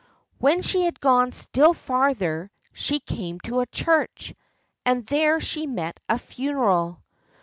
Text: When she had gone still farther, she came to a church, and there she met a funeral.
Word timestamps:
When 0.39 0.63
she 0.63 0.81
had 0.85 0.99
gone 0.99 1.31
still 1.31 1.75
farther, 1.75 2.49
she 2.73 2.99
came 2.99 3.39
to 3.41 3.59
a 3.59 3.67
church, 3.67 4.33
and 4.83 5.05
there 5.05 5.39
she 5.39 5.67
met 5.67 5.99
a 6.09 6.17
funeral. 6.17 7.03